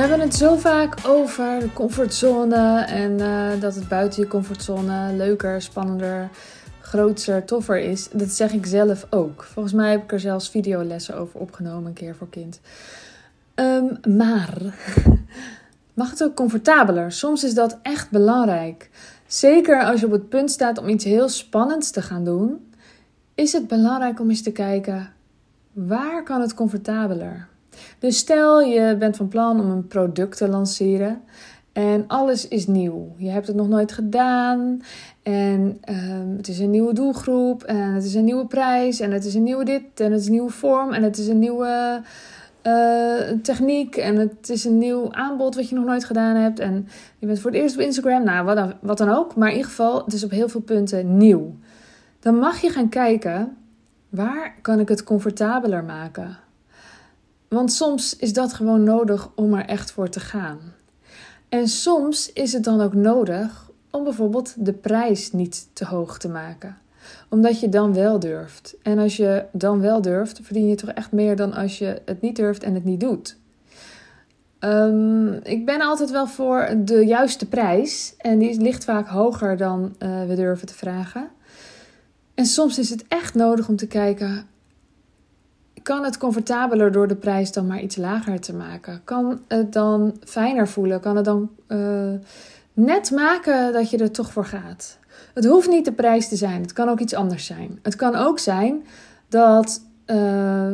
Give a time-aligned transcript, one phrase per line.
[0.00, 5.62] hebben het zo vaak over de comfortzone en eh, dat het buiten je comfortzone leuker,
[5.62, 6.30] spannender,
[6.80, 8.08] groter, toffer is.
[8.12, 9.42] Dat zeg ik zelf ook.
[9.42, 12.60] Volgens mij heb ik er zelfs videolessen over opgenomen een keer voor kind.
[13.54, 14.58] Ehm, maar
[15.94, 17.12] mag het ook comfortabeler?
[17.12, 18.90] Soms is dat echt belangrijk.
[19.26, 22.72] Zeker als je op het punt staat om iets heel spannends te gaan doen,
[23.34, 25.12] is het belangrijk om eens te kijken
[25.72, 27.48] waar kan het comfortabeler?
[27.98, 31.22] Dus stel je bent van plan om een product te lanceren
[31.76, 33.14] en alles is nieuw.
[33.16, 34.82] Je hebt het nog nooit gedaan
[35.22, 39.24] en ehm, het is een nieuwe doelgroep en het is een nieuwe prijs en het
[39.24, 42.02] is een nieuwe dit en het is een nieuwe vorm en het is een nieuwe
[42.62, 46.88] uh, techniek en het is een nieuw aanbod wat je nog nooit gedaan hebt en
[47.18, 49.54] je bent voor het eerst op Instagram, nou wat dan, wat dan ook, maar in
[49.54, 51.54] ieder geval het is op heel veel punten nieuw.
[52.20, 53.56] Dan mag je gaan kijken
[54.08, 56.38] waar kan ik het comfortabeler maken?
[57.48, 60.58] Want soms is dat gewoon nodig om er echt voor te gaan.
[61.48, 66.28] En soms is het dan ook nodig om bijvoorbeeld de prijs niet te hoog te
[66.28, 66.76] maken.
[67.28, 68.76] Omdat je dan wel durft.
[68.82, 72.20] En als je dan wel durft, verdien je toch echt meer dan als je het
[72.20, 73.36] niet durft en het niet doet.
[74.60, 78.14] Um, ik ben altijd wel voor de juiste prijs.
[78.18, 81.28] En die ligt vaak hoger dan uh, we durven te vragen.
[82.34, 84.46] En soms is het echt nodig om te kijken:
[85.86, 89.00] kan het comfortabeler door de prijs dan maar iets lager te maken?
[89.04, 91.00] Kan het dan fijner voelen?
[91.00, 92.12] Kan het dan uh,
[92.72, 94.98] net maken dat je er toch voor gaat?
[95.34, 96.62] Het hoeft niet de prijs te zijn.
[96.62, 97.78] Het kan ook iets anders zijn.
[97.82, 98.84] Het kan ook zijn
[99.28, 100.72] dat uh,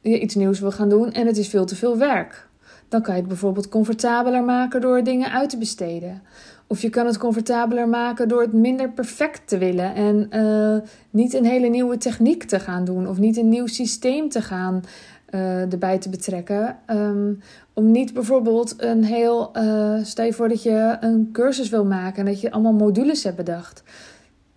[0.00, 2.48] je iets nieuws wil gaan doen en het is veel te veel werk.
[2.88, 6.22] Dan kan je het bijvoorbeeld comfortabeler maken door dingen uit te besteden.
[6.66, 11.34] Of je kan het comfortabeler maken door het minder perfect te willen en uh, niet
[11.34, 14.82] een hele nieuwe techniek te gaan doen of niet een nieuw systeem te gaan
[15.30, 16.78] uh, erbij te betrekken.
[16.90, 17.40] Um,
[17.72, 19.50] om niet bijvoorbeeld een heel.
[19.56, 23.24] Uh, stel je voor dat je een cursus wil maken en dat je allemaal modules
[23.24, 23.82] hebt bedacht.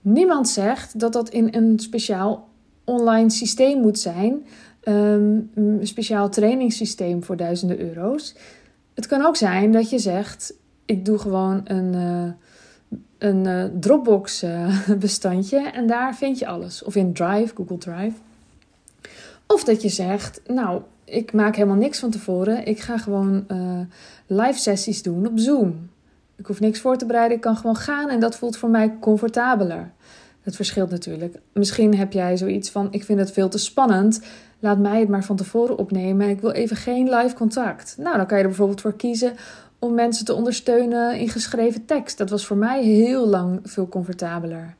[0.00, 2.48] Niemand zegt dat dat in een speciaal
[2.84, 4.46] online systeem moet zijn.
[4.88, 8.34] Um, een speciaal trainingssysteem voor duizenden euro's.
[8.94, 12.32] Het kan ook zijn dat je zegt: ik doe gewoon een, uh,
[13.18, 16.82] een uh, Dropbox uh, bestandje en daar vind je alles.
[16.82, 18.16] Of in Drive, Google Drive.
[19.46, 22.66] Of dat je zegt, nou, ik maak helemaal niks van tevoren.
[22.66, 23.46] Ik ga gewoon
[24.26, 25.88] live sessies doen op Zoom.
[26.36, 28.96] Ik hoef niks voor te bereiden, ik kan gewoon gaan en dat voelt voor mij
[29.00, 29.92] comfortabeler.
[30.44, 31.38] Het verschilt natuurlijk.
[31.52, 34.20] Misschien heb jij zoiets van: ik vind het veel te spannend.
[34.64, 36.28] Laat mij het maar van tevoren opnemen.
[36.28, 37.94] Ik wil even geen live contact.
[37.98, 39.32] Nou, dan kan je er bijvoorbeeld voor kiezen
[39.78, 42.18] om mensen te ondersteunen in geschreven tekst.
[42.18, 44.74] Dat was voor mij heel lang veel comfortabeler.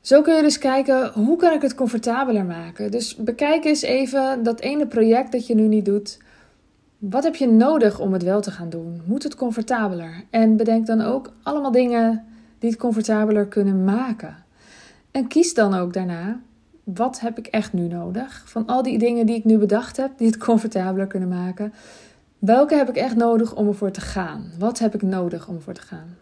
[0.00, 2.90] Zo kun je dus kijken, hoe kan ik het comfortabeler maken?
[2.90, 6.18] Dus bekijk eens even dat ene project dat je nu niet doet.
[6.98, 9.02] Wat heb je nodig om het wel te gaan doen?
[9.04, 10.24] Moet het comfortabeler?
[10.30, 12.24] En bedenk dan ook allemaal dingen
[12.58, 14.36] die het comfortabeler kunnen maken.
[15.10, 16.40] En kies dan ook daarna,
[16.94, 18.42] wat heb ik echt nu nodig?
[18.46, 21.72] Van al die dingen die ik nu bedacht heb, die het comfortabeler kunnen maken.
[22.38, 24.50] Welke heb ik echt nodig om ervoor te gaan?
[24.58, 26.16] Wat heb ik nodig om ervoor te gaan?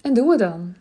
[0.00, 0.74] En doe het dan.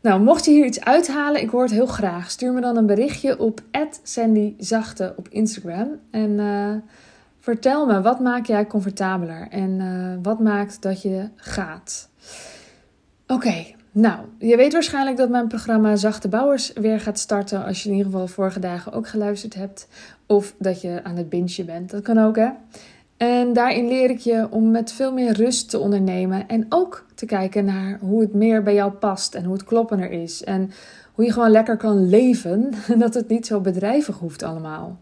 [0.00, 2.30] Nou, mocht je hier iets uithalen, ik hoor het heel graag.
[2.30, 3.60] Stuur me dan een berichtje op
[4.02, 6.74] @sandyzachte op Instagram en uh,
[7.38, 12.08] vertel me wat maakt jij comfortabeler en uh, wat maakt dat je gaat.
[13.26, 17.88] Oké, nou, je weet waarschijnlijk dat mijn programma Zachte Bouwers weer gaat starten als je
[17.88, 19.88] in ieder geval vorige dagen ook geluisterd hebt
[20.26, 21.90] of dat je aan het bingen bent.
[21.90, 22.48] Dat kan ook, hè?
[23.16, 26.48] En daarin leer ik je om met veel meer rust te ondernemen.
[26.48, 30.10] En ook te kijken naar hoe het meer bij jou past en hoe het kloppender
[30.10, 30.44] is.
[30.44, 30.70] En
[31.12, 32.70] hoe je gewoon lekker kan leven.
[32.88, 35.00] En dat het niet zo bedrijvig hoeft allemaal.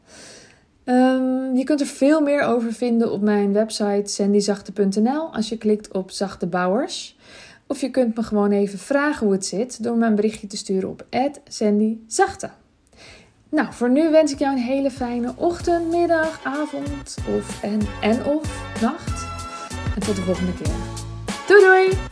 [0.85, 5.93] Um, je kunt er veel meer over vinden op mijn website sandyzachte.nl als je klikt
[5.93, 7.17] op Zachte Bouwers.
[7.73, 10.57] Of je kunt me gewoon even vragen hoe het zit door me een berichtje te
[10.57, 11.07] sturen op
[11.45, 12.51] @sandyzachte.
[13.49, 18.25] Nou, voor nu wens ik jou een hele fijne ochtend, middag, avond of en, en
[18.25, 19.27] of nacht.
[19.95, 20.75] En tot de volgende keer.
[21.47, 22.12] Doei doei!